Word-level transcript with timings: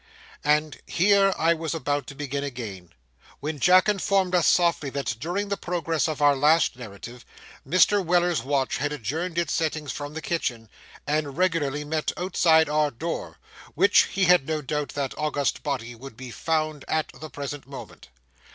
And 0.43 0.81
here 0.87 1.31
I 1.37 1.53
was 1.53 1.75
about 1.75 2.07
to 2.07 2.15
begin 2.15 2.43
again, 2.43 2.91
when 3.39 3.59
Jack 3.59 3.87
informed 3.87 4.33
us 4.33 4.47
softly, 4.47 4.89
that 4.89 5.15
during 5.19 5.49
the 5.49 5.57
progress 5.57 6.07
of 6.07 6.23
our 6.23 6.35
last 6.35 6.75
narrative, 6.75 7.23
Mr. 7.69 8.03
Weller's 8.03 8.41
Watch 8.41 8.77
had 8.77 8.91
adjourned 8.91 9.37
its 9.37 9.53
sittings 9.53 9.91
from 9.91 10.15
the 10.15 10.19
kitchen, 10.23 10.71
and 11.05 11.37
regularly 11.37 11.83
met 11.85 12.11
outside 12.17 12.67
our 12.67 12.89
door, 12.89 13.37
where 13.75 13.89
he 14.09 14.23
had 14.25 14.47
no 14.47 14.63
doubt 14.63 14.89
that 14.95 15.15
august 15.19 15.61
body 15.61 15.93
would 15.93 16.17
be 16.17 16.31
found 16.31 16.83
at 16.87 17.09
the 17.13 17.29
present 17.29 17.67
moment. 17.67 18.07